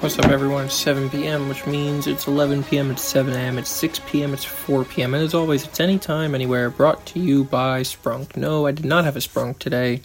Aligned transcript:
What's 0.00 0.18
up, 0.18 0.30
everyone? 0.30 0.64
It's 0.64 0.74
7 0.76 1.10
p.m., 1.10 1.50
which 1.50 1.66
means 1.66 2.06
it's 2.06 2.26
11 2.26 2.64
p.m., 2.64 2.90
it's 2.90 3.02
7 3.02 3.34
a.m., 3.34 3.58
it's 3.58 3.68
6 3.68 4.00
p.m., 4.06 4.32
it's 4.32 4.44
4 4.44 4.86
p.m., 4.86 5.12
and 5.12 5.22
as 5.22 5.34
always, 5.34 5.66
it's 5.66 5.78
anytime, 5.78 6.34
anywhere, 6.34 6.70
brought 6.70 7.04
to 7.08 7.20
you 7.20 7.44
by 7.44 7.82
Sprunk. 7.82 8.34
No, 8.34 8.66
I 8.66 8.72
did 8.72 8.86
not 8.86 9.04
have 9.04 9.14
a 9.14 9.18
Sprunk 9.18 9.58
today, 9.58 10.00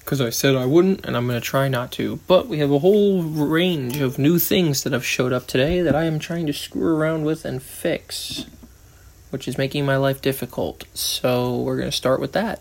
because 0.00 0.20
I 0.20 0.30
said 0.30 0.56
I 0.56 0.66
wouldn't, 0.66 1.06
and 1.06 1.16
I'm 1.16 1.28
going 1.28 1.40
to 1.40 1.46
try 1.46 1.68
not 1.68 1.92
to. 1.92 2.18
But 2.26 2.48
we 2.48 2.58
have 2.58 2.72
a 2.72 2.80
whole 2.80 3.22
range 3.22 4.00
of 4.00 4.18
new 4.18 4.40
things 4.40 4.82
that 4.82 4.92
have 4.92 5.06
showed 5.06 5.32
up 5.32 5.46
today 5.46 5.82
that 5.82 5.94
I 5.94 6.02
am 6.02 6.18
trying 6.18 6.48
to 6.48 6.52
screw 6.52 6.96
around 6.96 7.24
with 7.24 7.44
and 7.44 7.62
fix, 7.62 8.46
which 9.30 9.46
is 9.46 9.56
making 9.56 9.86
my 9.86 9.96
life 9.96 10.20
difficult. 10.20 10.82
So 10.94 11.60
we're 11.60 11.76
going 11.76 11.92
to 11.92 11.96
start 11.96 12.20
with 12.20 12.32
that. 12.32 12.60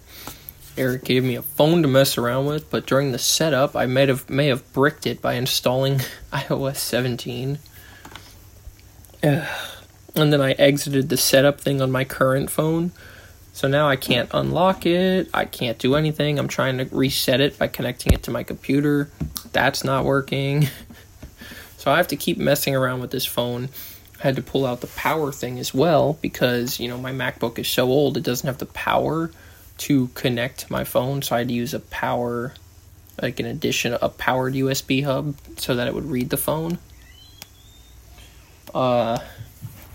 Eric 0.78 1.06
gave 1.06 1.24
me 1.24 1.36
a 1.36 1.42
phone 1.42 1.82
to 1.82 1.88
mess 1.88 2.18
around 2.18 2.48
with, 2.48 2.70
but 2.70 2.86
during 2.86 3.12
the 3.12 3.20
setup, 3.20 3.76
I 3.76 3.86
may 3.86 4.08
have 4.08 4.30
may 4.30 4.48
have 4.48 4.72
bricked 4.74 5.08
it 5.08 5.22
by 5.22 5.34
installing 5.34 6.00
iOS 6.34 6.78
17. 6.78 7.60
Ugh. 9.24 9.48
And 10.18 10.32
then 10.32 10.40
I 10.40 10.54
exited 10.54 11.10
the 11.10 11.18
setup 11.18 11.60
thing 11.60 11.82
on 11.82 11.92
my 11.92 12.06
current 12.06 12.50
phone. 12.50 12.94
So 13.52 13.68
now 13.68 13.90
I 13.90 13.98
can't 13.98 14.30
unlock 14.34 14.86
it. 14.86 15.30
I 15.34 15.44
can't 15.44 15.78
do 15.78 15.96
anything. 15.96 16.40
I'm 16.40 16.48
trying 16.48 16.78
to 16.78 16.86
reset 16.86 17.42
it 17.42 17.60
by 17.60 17.68
connecting 17.68 18.14
it 18.14 18.24
to 18.24 18.32
my 18.32 18.44
computer. 18.44 19.12
That's 19.52 19.84
not 19.84 20.06
working. 20.06 20.70
So 21.86 21.92
I 21.92 21.98
have 21.98 22.08
to 22.08 22.16
keep 22.16 22.40
messing 22.40 22.76
around 22.76 23.02
with 23.02 23.12
this 23.12 23.28
phone. 23.28 23.70
I 24.20 24.24
had 24.24 24.38
to 24.38 24.42
pull 24.42 24.66
out 24.66 24.82
the 24.82 24.88
power 24.88 25.32
thing 25.32 25.60
as 25.60 25.72
well 25.72 26.18
because, 26.20 26.80
you 26.80 26.88
know, 26.88 26.98
my 26.98 27.12
MacBook 27.12 27.60
is 27.60 27.68
so 27.68 27.86
old 27.90 28.18
it 28.18 28.24
doesn't 28.24 28.48
have 28.48 28.58
the 28.58 28.66
power 28.66 29.30
to 29.78 30.08
connect 30.10 30.72
my 30.72 30.84
phone, 30.84 31.22
so 31.22 31.36
I 31.36 31.40
had 31.40 31.50
to 31.50 31.54
use 31.54 31.74
a 31.74 31.80
power, 31.80 32.54
like 33.22 33.40
an 33.40 33.46
addition, 33.46 33.98
a 34.02 34.10
powered 34.10 34.54
USB 34.54 35.04
hub, 35.04 35.36
so 35.58 35.76
that 35.76 35.88
it 35.88 35.94
would 35.94 36.06
read 36.06 36.30
the 36.30 36.38
phone. 36.38 36.78
Uh, 38.74 39.20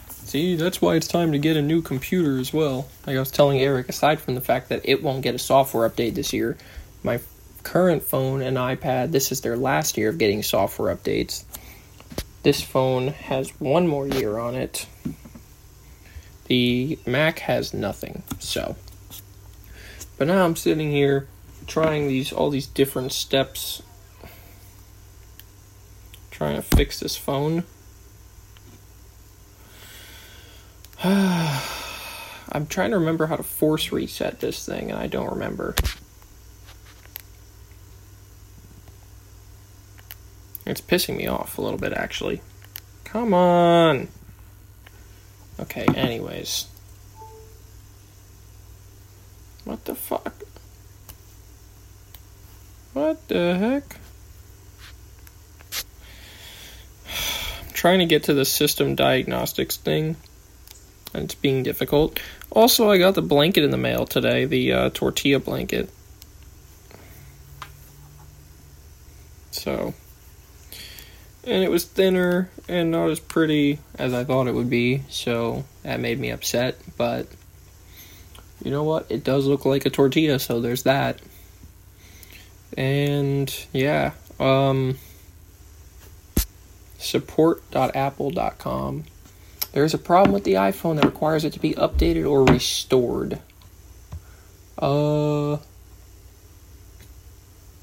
see, 0.08 0.56
that's 0.56 0.80
why 0.80 0.94
it's 0.94 1.08
time 1.08 1.32
to 1.32 1.38
get 1.38 1.56
a 1.56 1.62
new 1.62 1.82
computer 1.82 2.38
as 2.38 2.52
well. 2.52 2.88
Like 3.06 3.16
I 3.16 3.20
was 3.20 3.30
telling 3.30 3.60
Eric, 3.60 3.88
aside 3.88 4.20
from 4.20 4.34
the 4.34 4.40
fact 4.40 4.68
that 4.68 4.82
it 4.84 5.02
won't 5.02 5.22
get 5.22 5.34
a 5.34 5.38
software 5.38 5.88
update 5.88 6.14
this 6.14 6.32
year, 6.32 6.56
my 7.02 7.20
current 7.62 8.02
phone 8.02 8.42
and 8.42 8.56
iPad, 8.56 9.12
this 9.12 9.32
is 9.32 9.40
their 9.40 9.56
last 9.56 9.96
year 9.96 10.08
of 10.08 10.18
getting 10.18 10.42
software 10.42 10.94
updates. 10.94 11.44
This 12.42 12.62
phone 12.62 13.08
has 13.08 13.50
one 13.60 13.86
more 13.86 14.08
year 14.08 14.38
on 14.38 14.54
it. 14.54 14.86
The 16.46 16.98
Mac 17.06 17.40
has 17.40 17.74
nothing, 17.74 18.22
so 18.38 18.76
but 20.20 20.28
now 20.28 20.44
I'm 20.44 20.54
sitting 20.54 20.90
here 20.90 21.28
trying 21.66 22.06
these 22.06 22.30
all 22.30 22.50
these 22.50 22.66
different 22.66 23.10
steps 23.10 23.80
trying 26.30 26.56
to 26.56 26.62
fix 26.62 27.00
this 27.00 27.16
phone. 27.16 27.64
I'm 31.02 32.66
trying 32.66 32.90
to 32.90 32.98
remember 32.98 33.28
how 33.28 33.36
to 33.36 33.42
force 33.42 33.92
reset 33.92 34.40
this 34.40 34.66
thing 34.66 34.90
and 34.90 35.00
I 35.00 35.06
don't 35.06 35.30
remember. 35.30 35.74
It's 40.66 40.82
pissing 40.82 41.16
me 41.16 41.28
off 41.28 41.56
a 41.56 41.62
little 41.62 41.78
bit 41.78 41.94
actually. 41.94 42.42
Come 43.04 43.32
on. 43.32 44.08
Okay, 45.58 45.86
anyways. 45.94 46.66
What 49.70 49.84
the 49.84 49.94
fuck? 49.94 50.34
What 52.92 53.28
the 53.28 53.56
heck? 53.56 53.98
I'm 57.64 57.70
trying 57.72 58.00
to 58.00 58.06
get 58.06 58.24
to 58.24 58.34
the 58.34 58.44
system 58.44 58.96
diagnostics 58.96 59.76
thing, 59.76 60.16
and 61.14 61.26
it's 61.26 61.36
being 61.36 61.62
difficult. 61.62 62.18
Also, 62.50 62.90
I 62.90 62.98
got 62.98 63.14
the 63.14 63.22
blanket 63.22 63.62
in 63.62 63.70
the 63.70 63.76
mail 63.76 64.06
today, 64.06 64.44
the 64.44 64.72
uh, 64.72 64.90
tortilla 64.92 65.38
blanket. 65.38 65.88
So, 69.52 69.94
and 71.44 71.62
it 71.62 71.70
was 71.70 71.84
thinner 71.84 72.50
and 72.68 72.90
not 72.90 73.10
as 73.10 73.20
pretty 73.20 73.78
as 73.96 74.12
I 74.12 74.24
thought 74.24 74.48
it 74.48 74.54
would 74.54 74.68
be, 74.68 75.02
so 75.08 75.64
that 75.84 76.00
made 76.00 76.18
me 76.18 76.30
upset, 76.30 76.76
but 76.96 77.28
you 78.62 78.70
know 78.70 78.84
what? 78.84 79.06
It 79.08 79.24
does 79.24 79.46
look 79.46 79.64
like 79.64 79.86
a 79.86 79.90
tortilla, 79.90 80.38
so 80.38 80.60
there's 80.60 80.84
that. 80.84 81.18
And 82.76 83.52
yeah, 83.72 84.12
um, 84.38 84.98
support.apple.com. 86.98 89.04
There's 89.72 89.94
a 89.94 89.98
problem 89.98 90.32
with 90.32 90.44
the 90.44 90.54
iPhone 90.54 90.96
that 90.96 91.04
requires 91.04 91.44
it 91.44 91.52
to 91.54 91.60
be 91.60 91.74
updated 91.74 92.28
or 92.28 92.44
restored. 92.44 93.38
Uh, 94.78 95.58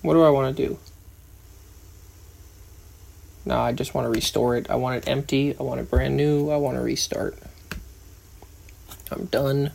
what 0.01 0.13
do 0.13 0.23
I 0.23 0.29
want 0.29 0.55
to 0.55 0.67
do? 0.67 0.79
No, 3.45 3.59
I 3.59 3.71
just 3.71 3.94
want 3.94 4.05
to 4.05 4.09
restore 4.09 4.57
it. 4.57 4.69
I 4.69 4.75
want 4.75 4.97
it 4.97 5.07
empty. 5.07 5.55
I 5.57 5.63
want 5.63 5.79
it 5.79 5.89
brand 5.89 6.17
new. 6.17 6.49
I 6.49 6.57
want 6.57 6.75
to 6.75 6.81
restart. 6.81 7.38
I'm 9.09 9.25
done 9.25 9.71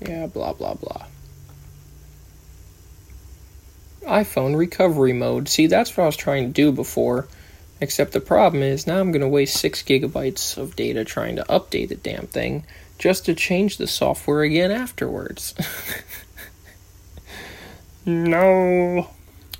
yeah, 0.00 0.26
blah, 0.26 0.52
blah, 0.52 0.74
blah. 0.74 1.06
iPhone 4.02 4.56
recovery 4.56 5.12
mode. 5.12 5.48
See, 5.48 5.66
that's 5.66 5.96
what 5.96 6.04
I 6.04 6.06
was 6.06 6.16
trying 6.16 6.46
to 6.46 6.52
do 6.52 6.72
before. 6.72 7.28
Except 7.80 8.12
the 8.12 8.20
problem 8.20 8.62
is 8.62 8.86
now 8.86 9.00
I'm 9.00 9.10
going 9.10 9.22
to 9.22 9.28
waste 9.28 9.56
6 9.58 9.82
gigabytes 9.82 10.58
of 10.58 10.76
data 10.76 11.04
trying 11.04 11.36
to 11.36 11.44
update 11.44 11.88
the 11.88 11.94
damn 11.94 12.26
thing 12.26 12.64
just 12.98 13.24
to 13.24 13.34
change 13.34 13.78
the 13.78 13.86
software 13.86 14.42
again 14.42 14.70
afterwards. 14.70 15.54
no. 18.06 19.08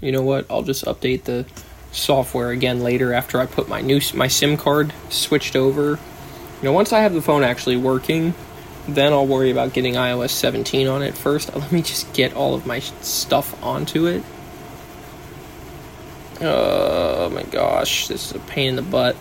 You 0.03 0.12
know 0.12 0.23
what? 0.23 0.47
I'll 0.50 0.62
just 0.62 0.84
update 0.84 1.25
the 1.25 1.47
software 1.93 2.50
again 2.50 2.81
later 2.81 3.12
after 3.12 3.41
I 3.41 3.47
put 3.47 3.69
my 3.69 3.81
new 3.81 4.00
my 4.15 4.29
SIM 4.29 4.56
card 4.56 4.93
switched 5.09 5.56
over. 5.56 5.91
You 5.91 6.65
know, 6.65 6.73
once 6.73 6.93
I 6.93 7.00
have 7.00 7.15
the 7.15 7.23
phone 7.23 7.43
actually 7.43 7.79
working, 7.79 8.34
then 8.89 9.13
I'll 9.13 9.27
worry 9.27 9.51
about 9.51 9.73
getting 9.73 9.95
iOS 9.95 10.31
17 10.31 10.87
on 10.87 11.03
it 11.03 11.17
first. 11.17 11.55
Let 11.57 11.71
me 11.73 11.83
just 11.83 12.13
get 12.13 12.35
all 12.35 12.55
of 12.55 12.67
my 12.67 12.81
stuff 12.81 13.63
onto 13.63 14.07
it. 14.07 14.23
Oh 16.41 17.29
my 17.31 17.43
gosh, 17.43 18.09
this 18.09 18.31
is 18.31 18.37
a 18.37 18.41
pain 18.41 18.71
in 18.71 18.77
the 18.77 18.83
butt. 18.83 19.17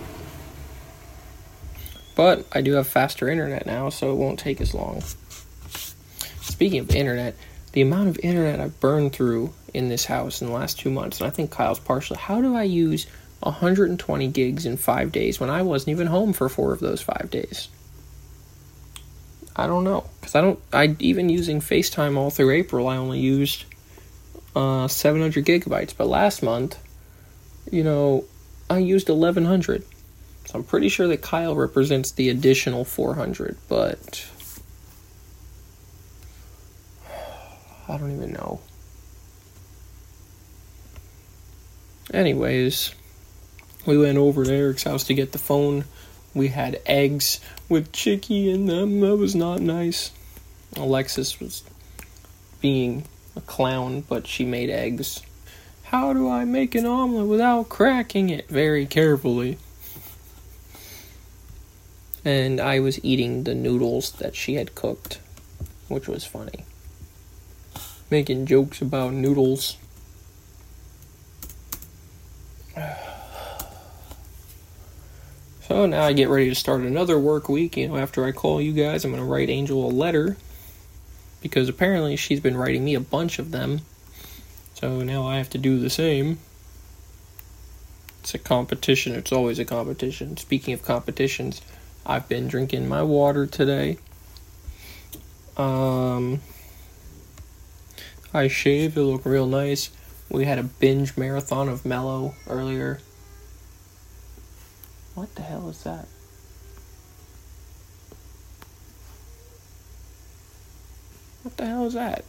But 2.15 2.45
I 2.51 2.61
do 2.61 2.73
have 2.73 2.87
faster 2.87 3.29
internet 3.29 3.65
now, 3.65 3.89
so 3.89 4.11
it 4.11 4.15
won't 4.15 4.39
take 4.39 4.61
as 4.61 4.73
long. 4.73 5.01
Speaking 6.41 6.79
of 6.79 6.93
internet, 6.93 7.35
the 7.71 7.81
amount 7.81 8.09
of 8.09 8.19
internet 8.23 8.59
I've 8.59 8.79
burned 8.79 9.13
through 9.13 9.53
in 9.73 9.89
this 9.89 10.05
house 10.05 10.41
in 10.41 10.47
the 10.47 10.53
last 10.53 10.79
two 10.79 10.89
months, 10.89 11.21
and 11.21 11.27
I 11.27 11.29
think 11.29 11.51
Kyle's 11.51 11.79
partially, 11.79 12.17
how 12.17 12.41
do 12.41 12.55
I 12.55 12.63
use 12.63 13.05
120 13.41 14.27
gigs 14.29 14.65
in 14.65 14.77
five 14.77 15.11
days 15.11 15.39
when 15.39 15.49
I 15.49 15.61
wasn't 15.61 15.89
even 15.89 16.07
home 16.07 16.33
for 16.33 16.49
four 16.49 16.73
of 16.73 16.79
those 16.79 17.01
five 17.01 17.29
days? 17.31 17.69
I 19.59 19.67
don't 19.67 19.83
know 19.83 20.05
because 20.21 20.35
I 20.35 20.41
don't. 20.41 20.57
I 20.71 20.95
even 20.99 21.27
using 21.27 21.59
FaceTime 21.59 22.15
all 22.15 22.29
through 22.29 22.51
April. 22.51 22.87
I 22.87 22.95
only 22.95 23.19
used 23.19 23.65
uh, 24.55 24.87
700 24.87 25.45
gigabytes, 25.45 25.93
but 25.95 26.07
last 26.07 26.41
month, 26.41 26.77
you 27.69 27.83
know, 27.83 28.23
I 28.69 28.77
used 28.77 29.09
1100. 29.09 29.83
So 30.45 30.57
I'm 30.57 30.63
pretty 30.63 30.87
sure 30.87 31.09
that 31.09 31.21
Kyle 31.21 31.57
represents 31.57 32.11
the 32.11 32.29
additional 32.29 32.85
400, 32.85 33.57
but 33.67 34.25
I 37.89 37.97
don't 37.97 38.15
even 38.15 38.31
know. 38.31 38.61
Anyways, 42.13 42.95
we 43.85 43.97
went 43.97 44.17
over 44.17 44.45
to 44.45 44.53
Eric's 44.53 44.83
house 44.83 45.03
to 45.03 45.13
get 45.13 45.33
the 45.33 45.37
phone 45.37 45.83
we 46.33 46.49
had 46.49 46.81
eggs 46.85 47.39
with 47.67 47.91
chicky 47.91 48.49
in 48.49 48.65
them. 48.65 48.99
That 49.01 49.15
was 49.15 49.35
not 49.35 49.61
nice. 49.61 50.11
Alexis 50.75 51.39
was 51.39 51.63
being 52.61 53.05
a 53.35 53.41
clown, 53.41 54.01
but 54.01 54.27
she 54.27 54.45
made 54.45 54.69
eggs. 54.69 55.21
How 55.83 56.13
do 56.13 56.29
I 56.29 56.45
make 56.45 56.75
an 56.75 56.85
omelet 56.85 57.27
without 57.27 57.69
cracking 57.69 58.29
it 58.29 58.47
very 58.47 58.85
carefully? 58.85 59.57
And 62.23 62.59
I 62.59 62.79
was 62.79 63.03
eating 63.03 63.43
the 63.43 63.55
noodles 63.55 64.11
that 64.13 64.35
she 64.35 64.55
had 64.55 64.75
cooked, 64.75 65.19
which 65.87 66.07
was 66.07 66.25
funny. 66.25 66.65
Making 68.11 68.45
jokes 68.45 68.81
about 68.81 69.13
noodles. 69.13 69.77
So 75.79 75.85
now 75.85 76.03
I 76.03 76.11
get 76.11 76.27
ready 76.27 76.49
to 76.49 76.55
start 76.55 76.81
another 76.81 77.17
work 77.17 77.47
week. 77.47 77.77
You 77.77 77.87
know, 77.87 77.95
after 77.95 78.25
I 78.25 78.33
call 78.33 78.59
you 78.59 78.73
guys, 78.73 79.05
I'm 79.05 79.11
going 79.11 79.23
to 79.23 79.25
write 79.25 79.49
Angel 79.49 79.87
a 79.87 79.87
letter 79.87 80.35
because 81.41 81.69
apparently 81.69 82.17
she's 82.17 82.41
been 82.41 82.57
writing 82.57 82.83
me 82.83 82.95
a 82.95 82.99
bunch 82.99 83.39
of 83.39 83.51
them. 83.51 83.79
So 84.73 85.03
now 85.03 85.25
I 85.25 85.37
have 85.37 85.49
to 85.51 85.57
do 85.57 85.79
the 85.79 85.89
same. 85.89 86.39
It's 88.19 88.33
a 88.33 88.39
competition. 88.39 89.15
It's 89.15 89.31
always 89.31 89.57
a 89.57 89.63
competition. 89.63 90.35
Speaking 90.35 90.73
of 90.73 90.83
competitions, 90.83 91.61
I've 92.05 92.27
been 92.27 92.49
drinking 92.49 92.89
my 92.89 93.01
water 93.01 93.45
today. 93.45 93.99
Um, 95.55 96.41
I 98.33 98.49
shaved. 98.49 98.97
It 98.97 99.03
looked 99.03 99.25
real 99.25 99.47
nice. 99.47 99.91
We 100.27 100.43
had 100.43 100.59
a 100.59 100.63
binge 100.63 101.15
marathon 101.15 101.69
of 101.69 101.85
Mellow 101.85 102.35
earlier. 102.49 102.99
What 105.19 105.35
the 105.35 105.41
hell 105.41 105.67
is 105.67 105.83
that? 105.83 106.05
What 111.43 111.57
the 111.57 111.65
hell 111.65 111.87
is 111.87 111.93
that? 111.95 112.23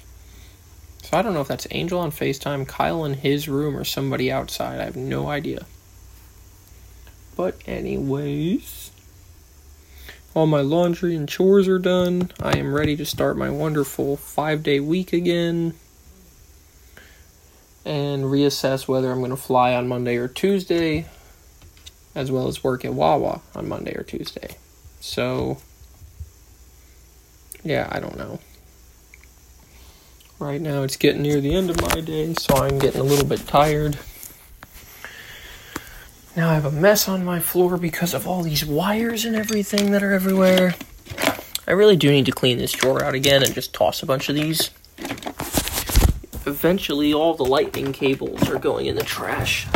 So 1.04 1.16
I 1.16 1.22
don't 1.22 1.34
know 1.34 1.40
if 1.40 1.46
that's 1.46 1.68
Angel 1.70 2.00
on 2.00 2.10
FaceTime, 2.10 2.66
Kyle 2.66 3.04
in 3.04 3.14
his 3.14 3.48
room, 3.48 3.76
or 3.76 3.84
somebody 3.84 4.32
outside. 4.32 4.80
I 4.80 4.86
have 4.86 4.96
no 4.96 5.28
idea. 5.28 5.66
But, 7.36 7.60
anyways, 7.64 8.90
all 10.34 10.48
my 10.48 10.60
laundry 10.60 11.14
and 11.14 11.28
chores 11.28 11.68
are 11.68 11.78
done. 11.78 12.32
I 12.40 12.58
am 12.58 12.74
ready 12.74 12.96
to 12.96 13.06
start 13.06 13.36
my 13.36 13.50
wonderful 13.50 14.16
five 14.16 14.64
day 14.64 14.80
week 14.80 15.12
again 15.12 15.74
and 17.84 18.24
reassess 18.24 18.88
whether 18.88 19.12
I'm 19.12 19.20
going 19.20 19.30
to 19.30 19.36
fly 19.36 19.76
on 19.76 19.86
Monday 19.86 20.16
or 20.16 20.26
Tuesday, 20.26 21.06
as 22.14 22.30
well 22.30 22.48
as 22.48 22.64
work 22.64 22.84
at 22.84 22.94
Wawa 22.94 23.40
on 23.54 23.68
Monday 23.68 23.94
or 23.94 24.02
Tuesday. 24.02 24.56
So, 25.00 25.58
yeah, 27.62 27.88
I 27.90 28.00
don't 28.00 28.16
know. 28.16 28.40
Right 30.38 30.60
now, 30.60 30.82
it's 30.82 30.96
getting 30.96 31.22
near 31.22 31.40
the 31.40 31.54
end 31.54 31.70
of 31.70 31.80
my 31.82 32.00
day, 32.00 32.32
so 32.34 32.56
I'm 32.56 32.78
getting 32.78 33.00
a 33.00 33.04
little 33.04 33.26
bit 33.26 33.46
tired. 33.46 33.98
Now 36.36 36.50
I 36.50 36.54
have 36.54 36.64
a 36.64 36.70
mess 36.70 37.08
on 37.08 37.24
my 37.24 37.40
floor 37.40 37.76
because 37.76 38.14
of 38.14 38.26
all 38.26 38.42
these 38.42 38.64
wires 38.64 39.24
and 39.24 39.36
everything 39.36 39.90
that 39.90 40.02
are 40.02 40.12
everywhere. 40.12 40.74
I 41.66 41.72
really 41.72 41.96
do 41.96 42.10
need 42.10 42.26
to 42.26 42.32
clean 42.32 42.58
this 42.58 42.72
drawer 42.72 43.04
out 43.04 43.14
again 43.14 43.42
and 43.42 43.52
just 43.52 43.74
toss 43.74 44.02
a 44.02 44.06
bunch 44.06 44.28
of 44.28 44.36
these. 44.36 44.70
Eventually, 46.46 47.12
all 47.12 47.34
the 47.34 47.44
lightning 47.44 47.92
cables 47.92 48.48
are 48.48 48.58
going 48.58 48.86
in 48.86 48.96
the 48.96 49.04
trash. 49.04 49.66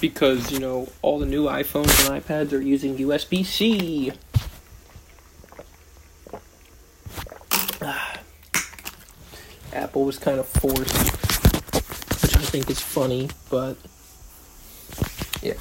Because, 0.00 0.50
you 0.50 0.58
know, 0.58 0.88
all 1.02 1.18
the 1.18 1.26
new 1.26 1.44
iPhones 1.44 2.08
and 2.08 2.22
iPads 2.22 2.52
are 2.52 2.60
using 2.60 2.96
USB 2.96 3.44
C. 3.44 4.12
Apple 9.72 10.04
was 10.04 10.18
kind 10.18 10.40
of 10.40 10.46
forced, 10.46 10.96
which 12.22 12.36
I 12.36 12.40
think 12.40 12.70
is 12.70 12.80
funny, 12.80 13.28
but 13.50 13.76
yeah. 15.42 15.54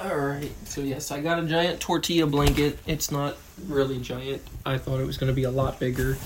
Alright, 0.00 0.52
so 0.66 0.82
yes, 0.82 1.10
I 1.10 1.20
got 1.20 1.38
a 1.38 1.46
giant 1.46 1.80
tortilla 1.80 2.26
blanket. 2.26 2.78
It's 2.86 3.10
not 3.10 3.36
really 3.66 3.98
giant. 3.98 4.42
I 4.64 4.78
thought 4.78 5.00
it 5.00 5.06
was 5.06 5.16
going 5.16 5.28
to 5.28 5.34
be 5.34 5.44
a 5.44 5.50
lot 5.50 5.80
bigger. 5.80 6.16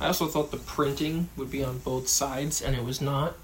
I 0.00 0.08
also 0.08 0.26
thought 0.26 0.50
the 0.50 0.58
printing 0.58 1.28
would 1.36 1.50
be 1.50 1.62
on 1.62 1.78
both 1.78 2.08
sides, 2.08 2.60
and 2.60 2.74
it 2.74 2.84
was 2.84 3.00
not. 3.00 3.36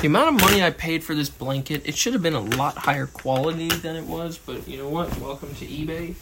The 0.00 0.06
amount 0.06 0.34
of 0.34 0.40
money 0.40 0.62
I 0.62 0.70
paid 0.70 1.04
for 1.04 1.14
this 1.14 1.28
blanket, 1.28 1.82
it 1.84 1.94
should 1.94 2.14
have 2.14 2.22
been 2.22 2.32
a 2.32 2.40
lot 2.40 2.78
higher 2.78 3.06
quality 3.06 3.68
than 3.68 3.96
it 3.96 4.06
was, 4.06 4.38
but 4.38 4.66
you 4.66 4.78
know 4.78 4.88
what? 4.88 5.14
Welcome 5.18 5.54
to 5.56 5.66
eBay. 5.66 6.14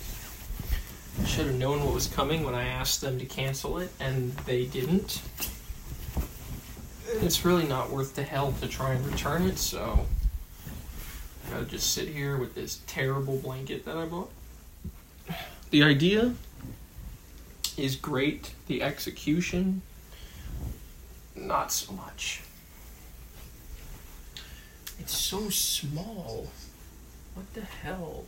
I 1.23 1.25
should 1.25 1.47
have 1.47 1.55
known 1.55 1.85
what 1.85 1.95
was 1.95 2.09
coming 2.09 2.43
when 2.43 2.57
I 2.57 2.65
asked 2.67 3.01
them 3.03 3.21
to 3.21 3.25
cancel 3.25 3.79
it, 3.79 3.93
and 4.01 4.33
they 4.39 4.65
didn't. 4.65 5.23
It's 7.21 7.45
really 7.45 7.69
not 7.69 7.91
worth 7.91 8.17
the 8.17 8.25
hell 8.25 8.53
to 8.61 8.67
try 8.67 8.95
and 8.95 9.07
return 9.07 9.43
it, 9.43 9.59
so 9.59 10.09
I 11.47 11.51
gotta 11.53 11.67
just 11.67 11.93
sit 11.93 12.09
here 12.09 12.37
with 12.37 12.57
this 12.57 12.81
terrible 12.89 13.37
blanket 13.37 13.85
that 13.85 13.97
I 13.97 14.07
bought. 14.07 14.33
The 15.71 15.85
idea 15.85 16.35
is 17.77 17.95
great, 17.95 18.55
the 18.67 18.83
execution, 18.83 19.83
not 21.37 21.71
so 21.71 21.93
much. 21.93 22.43
It's 24.99 25.17
so 25.17 25.49
small. 25.51 26.49
What 27.35 27.55
the 27.55 27.63
hell? 27.63 28.25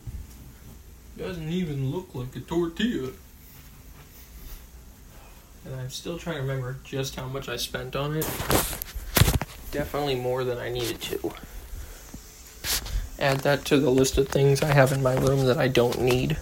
Doesn't 1.19 1.50
even 1.50 1.90
look 1.90 2.14
like 2.14 2.34
a 2.37 2.40
tortilla. 2.40 3.11
And 5.64 5.75
I'm 5.75 5.90
still 5.90 6.19
trying 6.19 6.37
to 6.37 6.43
remember 6.43 6.76
just 6.84 7.17
how 7.17 7.26
much 7.26 7.49
I 7.49 7.56
spent 7.56 7.94
on 7.94 8.17
it. 8.17 8.25
Definitely 9.72 10.17
more 10.17 10.44
than 10.44 10.58
I 10.58 10.70
needed 10.70 11.00
to. 11.02 11.32
Add 13.19 13.40
that 13.40 13.64
to 13.66 13.78
the 13.78 13.90
list 13.90 14.16
of 14.16 14.28
things 14.28 14.62
I 14.62 14.73
have 14.73 14.93
in 14.93 15.02
my 15.02 15.14
room 15.14 15.44
that 15.46 15.58
I 15.58 15.69
don't 15.69 16.00
need. 16.00 16.38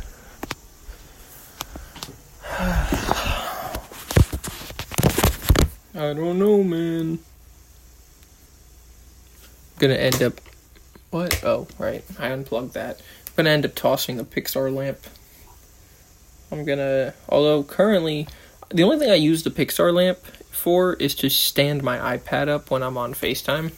I 5.95 6.15
don't 6.15 6.39
know, 6.39 6.63
man. 6.63 6.98
Gonna 9.79 9.95
end 9.95 10.23
up. 10.23 10.41
What? 11.11 11.43
Oh, 11.45 11.69
right. 11.79 12.05
I 12.19 12.29
unplugged 12.29 12.75
that. 12.75 13.01
I'm 13.27 13.33
gonna 13.37 13.51
end 13.51 13.65
up 13.65 13.75
tossing 13.75 14.17
the 14.17 14.25
Pixar 14.25 14.75
lamp. 14.75 14.99
I'm 16.51 16.65
gonna. 16.65 17.15
Although 17.29 17.63
currently, 17.63 18.27
the 18.71 18.83
only 18.83 18.99
thing 18.99 19.11
I 19.11 19.15
use 19.15 19.43
the 19.43 19.51
Pixar 19.51 19.93
lamp 19.95 20.19
for 20.51 20.95
is 20.95 21.15
to 21.17 21.29
stand 21.29 21.83
my 21.83 22.17
iPad 22.17 22.49
up 22.49 22.71
when 22.71 22.83
I'm 22.83 22.97
on 22.97 23.15
FaceTime. 23.15 23.73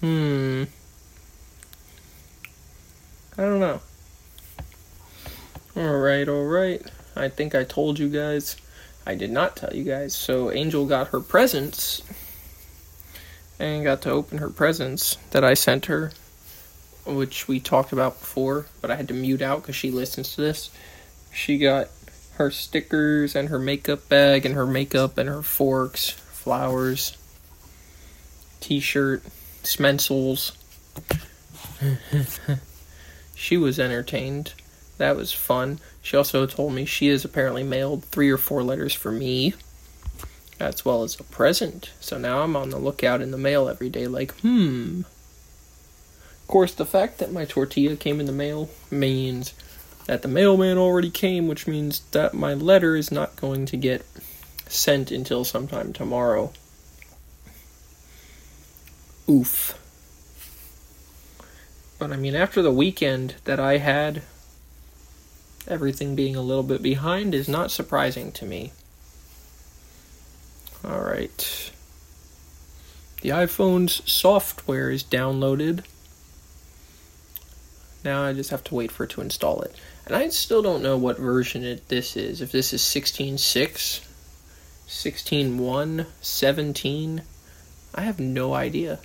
Hmm. 0.00 0.64
I 3.36 3.42
don't 3.42 3.60
know. 3.60 3.80
Alright, 5.76 6.28
alright. 6.28 6.82
I 7.16 7.28
think 7.28 7.54
I 7.54 7.64
told 7.64 7.98
you 7.98 8.08
guys. 8.08 8.56
I 9.06 9.14
did 9.14 9.30
not 9.30 9.56
tell 9.56 9.74
you 9.74 9.84
guys. 9.84 10.14
So 10.14 10.50
Angel 10.50 10.86
got 10.86 11.08
her 11.08 11.20
presents 11.20 12.02
and 13.58 13.84
got 13.84 14.02
to 14.02 14.10
open 14.10 14.38
her 14.38 14.50
presents 14.50 15.16
that 15.30 15.44
I 15.44 15.54
sent 15.54 15.86
her, 15.86 16.12
which 17.06 17.48
we 17.48 17.60
talked 17.60 17.92
about 17.92 18.18
before, 18.20 18.66
but 18.80 18.90
I 18.90 18.96
had 18.96 19.08
to 19.08 19.14
mute 19.14 19.42
out 19.42 19.62
because 19.62 19.76
she 19.76 19.90
listens 19.90 20.34
to 20.34 20.40
this. 20.40 20.70
She 21.32 21.58
got 21.58 21.88
her 22.34 22.50
stickers 22.50 23.36
and 23.36 23.50
her 23.50 23.58
makeup 23.58 24.08
bag 24.08 24.46
and 24.46 24.54
her 24.54 24.66
makeup 24.66 25.18
and 25.18 25.28
her 25.28 25.42
forks, 25.42 26.10
flowers, 26.10 27.16
t 28.60 28.80
shirt, 28.80 29.22
Smencils. 29.62 30.52
she 33.34 33.56
was 33.56 33.78
entertained. 33.78 34.54
That 35.00 35.16
was 35.16 35.32
fun. 35.32 35.80
She 36.02 36.18
also 36.18 36.44
told 36.44 36.74
me 36.74 36.84
she 36.84 37.08
has 37.08 37.24
apparently 37.24 37.62
mailed 37.62 38.04
three 38.04 38.28
or 38.30 38.36
four 38.36 38.62
letters 38.62 38.92
for 38.92 39.10
me, 39.10 39.54
as 40.60 40.84
well 40.84 41.04
as 41.04 41.18
a 41.18 41.24
present. 41.24 41.90
So 42.00 42.18
now 42.18 42.42
I'm 42.42 42.54
on 42.54 42.68
the 42.68 42.76
lookout 42.76 43.22
in 43.22 43.30
the 43.30 43.38
mail 43.38 43.66
every 43.66 43.88
day, 43.88 44.06
like, 44.06 44.34
hmm. 44.40 45.00
Of 46.42 46.48
course, 46.48 46.74
the 46.74 46.84
fact 46.84 47.16
that 47.16 47.32
my 47.32 47.46
tortilla 47.46 47.96
came 47.96 48.20
in 48.20 48.26
the 48.26 48.32
mail 48.32 48.68
means 48.90 49.54
that 50.04 50.20
the 50.20 50.28
mailman 50.28 50.76
already 50.76 51.08
came, 51.08 51.48
which 51.48 51.66
means 51.66 52.00
that 52.10 52.34
my 52.34 52.52
letter 52.52 52.94
is 52.94 53.10
not 53.10 53.36
going 53.36 53.64
to 53.64 53.78
get 53.78 54.04
sent 54.68 55.10
until 55.10 55.46
sometime 55.46 55.94
tomorrow. 55.94 56.52
Oof. 59.26 59.78
But 61.98 62.12
I 62.12 62.16
mean, 62.16 62.34
after 62.34 62.60
the 62.60 62.70
weekend 62.70 63.36
that 63.44 63.58
I 63.58 63.78
had 63.78 64.20
everything 65.70 66.14
being 66.14 66.36
a 66.36 66.42
little 66.42 66.62
bit 66.62 66.82
behind 66.82 67.34
is 67.34 67.48
not 67.48 67.70
surprising 67.70 68.32
to 68.32 68.44
me. 68.44 68.72
Alright. 70.84 71.72
The 73.22 73.28
iPhone's 73.30 74.02
software 74.10 74.90
is 74.90 75.04
downloaded. 75.04 75.84
Now 78.02 78.24
I 78.24 78.32
just 78.32 78.50
have 78.50 78.64
to 78.64 78.74
wait 78.74 78.90
for 78.90 79.04
it 79.04 79.10
to 79.10 79.20
install 79.20 79.60
it. 79.60 79.74
And 80.06 80.16
I 80.16 80.28
still 80.30 80.62
don't 80.62 80.82
know 80.82 80.96
what 80.96 81.18
version 81.18 81.62
it 81.62 81.88
this 81.88 82.16
is. 82.16 82.40
If 82.40 82.50
this 82.50 82.72
is 82.72 82.82
16.6, 82.82 83.36
16.1, 84.88 86.06
17, 86.20 87.22
I 87.94 88.00
have 88.00 88.18
no 88.18 88.54
idea. 88.54 89.00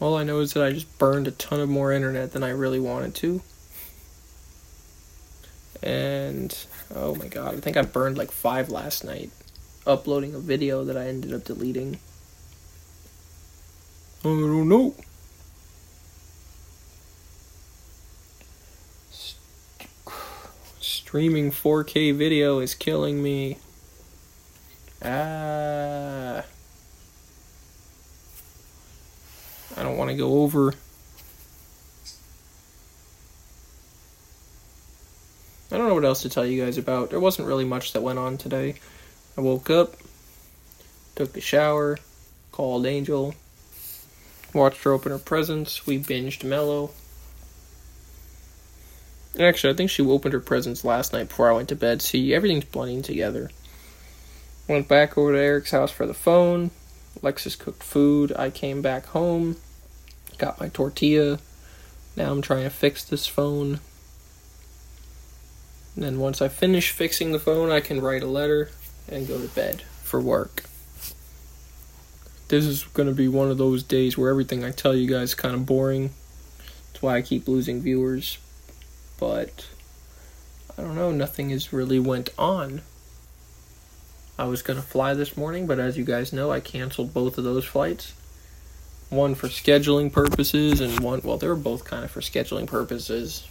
All 0.00 0.16
I 0.16 0.24
know 0.24 0.40
is 0.40 0.54
that 0.54 0.64
I 0.64 0.72
just 0.72 0.98
burned 0.98 1.28
a 1.28 1.30
ton 1.30 1.60
of 1.60 1.68
more 1.68 1.92
internet 1.92 2.32
than 2.32 2.42
I 2.42 2.48
really 2.48 2.80
wanted 2.80 3.14
to. 3.16 3.42
And 5.82 6.56
oh 6.94 7.14
my 7.14 7.28
god, 7.28 7.54
I 7.54 7.60
think 7.60 7.76
I 7.76 7.82
burned 7.82 8.16
like 8.16 8.30
five 8.30 8.70
last 8.70 9.04
night 9.04 9.30
uploading 9.86 10.34
a 10.34 10.38
video 10.38 10.84
that 10.84 10.96
I 10.96 11.06
ended 11.06 11.34
up 11.34 11.44
deleting. 11.44 11.98
I 14.20 14.28
don't 14.28 14.68
know. 14.68 14.94
Streaming 20.80 21.50
4K 21.50 22.14
video 22.14 22.58
is 22.58 22.74
killing 22.74 23.22
me. 23.22 23.58
Ah. 25.02 26.44
I 29.76 29.82
don't 29.82 29.96
want 29.96 30.10
to 30.10 30.16
go 30.16 30.42
over. 30.42 30.74
I 35.72 35.76
don't 35.76 35.86
know 35.86 35.94
what 35.94 36.04
else 36.04 36.22
to 36.22 36.28
tell 36.28 36.44
you 36.44 36.64
guys 36.64 36.78
about. 36.78 37.10
There 37.10 37.20
wasn't 37.20 37.46
really 37.46 37.64
much 37.64 37.92
that 37.92 38.02
went 38.02 38.18
on 38.18 38.36
today. 38.36 38.74
I 39.38 39.40
woke 39.40 39.70
up, 39.70 39.94
took 41.14 41.36
a 41.36 41.40
shower, 41.40 41.98
called 42.50 42.86
Angel, 42.86 43.34
watched 44.52 44.82
her 44.82 44.92
open 44.92 45.12
her 45.12 45.18
presents, 45.18 45.86
we 45.86 45.98
binged 45.98 46.42
Mellow. 46.44 46.90
Actually, 49.38 49.72
I 49.72 49.76
think 49.76 49.90
she 49.90 50.02
opened 50.02 50.34
her 50.34 50.40
presents 50.40 50.84
last 50.84 51.12
night 51.12 51.28
before 51.28 51.48
I 51.48 51.54
went 51.54 51.68
to 51.68 51.76
bed. 51.76 52.02
See, 52.02 52.34
everything's 52.34 52.64
blending 52.64 53.02
together. 53.02 53.50
Went 54.68 54.88
back 54.88 55.16
over 55.16 55.32
to 55.32 55.38
Eric's 55.38 55.70
house 55.70 55.92
for 55.92 56.04
the 56.04 56.14
phone. 56.14 56.72
Alexis 57.22 57.56
cooked 57.56 57.82
food. 57.82 58.32
I 58.36 58.50
came 58.50 58.82
back 58.82 59.06
home, 59.06 59.56
got 60.38 60.60
my 60.60 60.68
tortilla. 60.68 61.38
Now 62.16 62.30
I'm 62.30 62.42
trying 62.42 62.64
to 62.64 62.70
fix 62.70 63.04
this 63.04 63.26
phone. 63.26 63.80
And 65.94 66.04
then 66.04 66.18
once 66.18 66.40
I 66.40 66.48
finish 66.48 66.90
fixing 66.90 67.32
the 67.32 67.38
phone, 67.38 67.70
I 67.70 67.80
can 67.80 68.00
write 68.00 68.22
a 68.22 68.26
letter 68.26 68.70
and 69.08 69.28
go 69.28 69.40
to 69.40 69.48
bed 69.48 69.82
for 70.02 70.20
work. 70.20 70.64
This 72.48 72.64
is 72.64 72.84
going 72.84 73.08
to 73.08 73.14
be 73.14 73.28
one 73.28 73.50
of 73.50 73.58
those 73.58 73.82
days 73.82 74.18
where 74.18 74.30
everything 74.30 74.64
I 74.64 74.70
tell 74.70 74.94
you 74.94 75.08
guys 75.08 75.30
is 75.30 75.34
kind 75.34 75.54
of 75.54 75.66
boring. 75.66 76.10
That's 76.92 77.02
why 77.02 77.16
I 77.16 77.22
keep 77.22 77.46
losing 77.46 77.80
viewers. 77.80 78.38
But 79.18 79.68
I 80.76 80.82
don't 80.82 80.96
know, 80.96 81.12
nothing 81.12 81.50
has 81.50 81.72
really 81.72 82.00
went 82.00 82.30
on. 82.38 82.82
I 84.40 84.44
was 84.44 84.62
going 84.62 84.80
to 84.80 84.82
fly 84.82 85.12
this 85.12 85.36
morning, 85.36 85.66
but 85.66 85.78
as 85.78 85.98
you 85.98 86.04
guys 86.04 86.32
know, 86.32 86.50
I 86.50 86.60
canceled 86.60 87.12
both 87.12 87.36
of 87.36 87.44
those 87.44 87.66
flights. 87.66 88.14
One 89.10 89.34
for 89.34 89.48
scheduling 89.48 90.10
purposes 90.10 90.80
and 90.80 90.98
one 91.00 91.20
well, 91.22 91.36
they 91.36 91.46
were 91.46 91.54
both 91.54 91.84
kind 91.84 92.06
of 92.06 92.10
for 92.10 92.22
scheduling 92.22 92.66
purposes. 92.66 93.46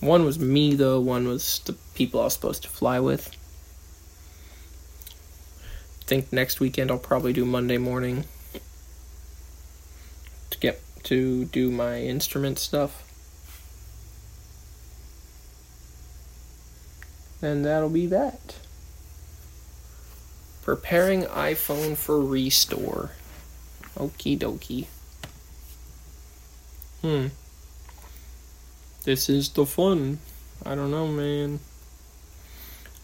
One 0.00 0.24
was 0.24 0.38
me 0.38 0.74
though, 0.74 1.00
one 1.00 1.28
was 1.28 1.58
the 1.66 1.74
people 1.94 2.22
I 2.22 2.24
was 2.24 2.32
supposed 2.32 2.62
to 2.62 2.70
fly 2.70 2.98
with. 2.98 3.28
I 6.00 6.04
think 6.06 6.32
next 6.32 6.60
weekend 6.60 6.90
I'll 6.90 6.98
probably 6.98 7.34
do 7.34 7.44
Monday 7.44 7.76
morning 7.76 8.24
to 10.48 10.58
get 10.58 10.80
to 11.02 11.44
do 11.44 11.70
my 11.70 12.00
instrument 12.00 12.58
stuff. 12.58 13.02
And 17.42 17.66
that'll 17.66 17.90
be 17.90 18.06
that. 18.06 18.56
Preparing 20.66 21.22
iPhone 21.26 21.96
for 21.96 22.20
restore. 22.20 23.12
Okie 23.96 24.36
dokie. 24.36 24.86
Hmm. 27.02 27.28
This 29.04 29.28
is 29.28 29.48
the 29.50 29.64
fun. 29.64 30.18
I 30.64 30.74
don't 30.74 30.90
know, 30.90 31.06
man. 31.06 31.60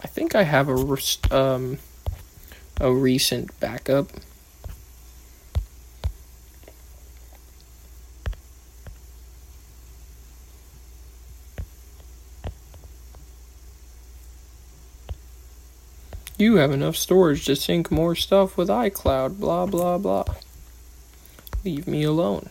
I 0.01 0.09
think 0.09 0.35
I 0.35 0.43
have 0.43 0.69
a 0.69 0.99
um 1.31 1.79
a 2.81 2.93
recent 2.93 3.61
backup. 3.61 4.09
You 16.43 16.57
have 16.57 16.73
enough 16.73 16.97
storage 16.97 17.45
to 17.45 17.55
sync 17.55 17.93
more 17.93 18.17
stuff 18.17 18.57
with 18.57 18.67
iCloud, 18.67 19.39
blah 19.39 19.65
blah 19.65 19.97
blah. 19.97 20.25
Leave 21.65 21.87
me 21.87 22.03
alone. 22.03 22.51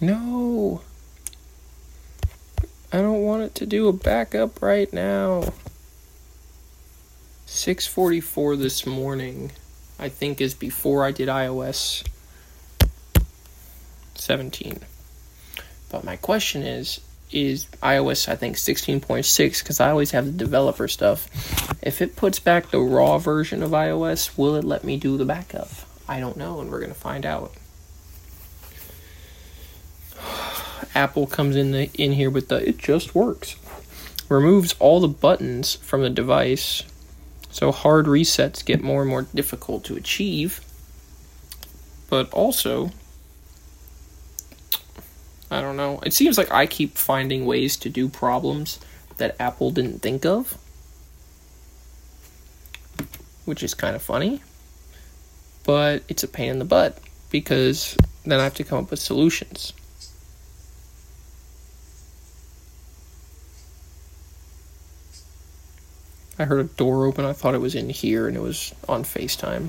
No. 0.00 0.80
I 2.90 3.02
don't 3.02 3.20
want 3.20 3.42
it 3.42 3.54
to 3.56 3.66
do 3.66 3.88
a 3.88 3.92
backup 3.92 4.62
right 4.62 4.90
now. 4.90 5.52
644 7.58 8.54
this 8.54 8.86
morning, 8.86 9.50
I 9.98 10.08
think 10.08 10.40
is 10.40 10.54
before 10.54 11.04
I 11.04 11.10
did 11.10 11.28
iOS 11.28 12.06
17. 14.14 14.78
But 15.90 16.04
my 16.04 16.14
question 16.14 16.62
is 16.62 17.00
is 17.32 17.66
iOS 17.82 18.28
I 18.28 18.36
think 18.36 18.56
16.6 18.56 19.64
cuz 19.64 19.80
I 19.80 19.90
always 19.90 20.12
have 20.12 20.26
the 20.26 20.30
developer 20.30 20.86
stuff. 20.86 21.28
If 21.82 22.00
it 22.00 22.14
puts 22.14 22.38
back 22.38 22.70
the 22.70 22.78
raw 22.78 23.18
version 23.18 23.64
of 23.64 23.72
iOS, 23.72 24.38
will 24.38 24.54
it 24.54 24.64
let 24.64 24.84
me 24.84 24.96
do 24.96 25.16
the 25.16 25.24
backup? 25.24 25.68
I 26.08 26.20
don't 26.20 26.36
know 26.36 26.60
and 26.60 26.70
we're 26.70 26.78
going 26.78 26.94
to 26.94 26.98
find 26.98 27.26
out. 27.26 27.52
Apple 30.94 31.26
comes 31.26 31.56
in 31.56 31.72
the, 31.72 31.90
in 31.94 32.12
here 32.12 32.30
with 32.30 32.50
the 32.50 32.68
it 32.68 32.78
just 32.78 33.16
works. 33.16 33.56
Removes 34.28 34.76
all 34.78 35.00
the 35.00 35.08
buttons 35.08 35.74
from 35.74 36.02
the 36.02 36.10
device. 36.10 36.84
So 37.58 37.72
hard 37.72 38.06
resets 38.06 38.64
get 38.64 38.84
more 38.84 39.00
and 39.00 39.10
more 39.10 39.22
difficult 39.34 39.82
to 39.86 39.96
achieve. 39.96 40.60
But 42.08 42.32
also 42.32 42.92
I 45.50 45.60
don't 45.60 45.76
know. 45.76 45.98
It 46.06 46.12
seems 46.12 46.38
like 46.38 46.52
I 46.52 46.66
keep 46.66 46.96
finding 46.96 47.46
ways 47.46 47.76
to 47.78 47.88
do 47.88 48.08
problems 48.08 48.78
that 49.16 49.34
Apple 49.40 49.72
didn't 49.72 50.02
think 50.02 50.24
of. 50.24 50.56
Which 53.44 53.64
is 53.64 53.74
kind 53.74 53.96
of 53.96 54.02
funny. 54.02 54.40
But 55.64 56.04
it's 56.06 56.22
a 56.22 56.28
pain 56.28 56.50
in 56.50 56.58
the 56.60 56.64
butt 56.64 57.00
because 57.28 57.96
then 58.24 58.38
I 58.38 58.44
have 58.44 58.54
to 58.54 58.64
come 58.64 58.84
up 58.84 58.92
with 58.92 59.00
solutions. 59.00 59.72
I 66.38 66.44
heard 66.44 66.60
a 66.60 66.64
door 66.64 67.06
open. 67.06 67.24
I 67.24 67.32
thought 67.32 67.54
it 67.54 67.60
was 67.60 67.74
in 67.74 67.90
here 67.90 68.28
and 68.28 68.36
it 68.36 68.40
was 68.40 68.74
on 68.88 69.02
FaceTime. 69.04 69.68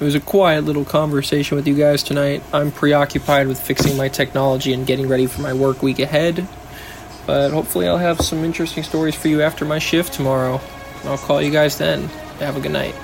It 0.00 0.04
was 0.04 0.14
a 0.14 0.20
quiet 0.20 0.64
little 0.64 0.84
conversation 0.84 1.56
with 1.56 1.68
you 1.68 1.74
guys 1.74 2.02
tonight. 2.02 2.42
I'm 2.52 2.72
preoccupied 2.72 3.46
with 3.46 3.60
fixing 3.60 3.96
my 3.96 4.08
technology 4.08 4.72
and 4.72 4.86
getting 4.86 5.08
ready 5.08 5.26
for 5.26 5.40
my 5.40 5.52
work 5.52 5.82
week 5.82 6.00
ahead. 6.00 6.46
But 7.26 7.52
hopefully, 7.52 7.88
I'll 7.88 7.96
have 7.96 8.20
some 8.20 8.44
interesting 8.44 8.82
stories 8.82 9.14
for 9.14 9.28
you 9.28 9.40
after 9.40 9.64
my 9.64 9.78
shift 9.78 10.12
tomorrow. 10.12 10.60
I'll 11.04 11.16
call 11.16 11.40
you 11.40 11.50
guys 11.50 11.78
then. 11.78 12.08
Have 12.40 12.56
a 12.56 12.60
good 12.60 12.72
night. 12.72 12.94